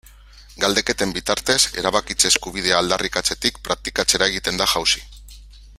Galdeketen 0.61 1.11
bitartez, 1.17 1.59
erabakitze 1.81 2.31
eskubidea 2.31 2.79
aldarrikatzetik 2.85 3.61
praktikatzera 3.69 4.31
egiten 4.35 4.63
da 4.63 4.69
jauzi. 4.73 5.05